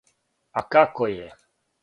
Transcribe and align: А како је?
А 0.61 0.63
како 0.77 1.11
је? 1.13 1.29